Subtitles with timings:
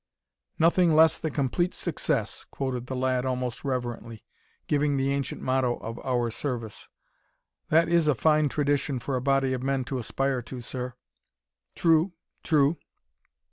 [0.57, 4.23] "'Nothing Less than Complete Success,'" quoted the lad almost reverently,
[4.65, 6.89] giving the ancient motto of our service.
[7.69, 10.95] "That is a fine tradition for a body of men to aspire to, sir."
[11.75, 12.13] "True.
[12.41, 12.79] True."